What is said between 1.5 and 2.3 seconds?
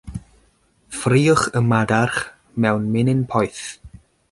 y madarch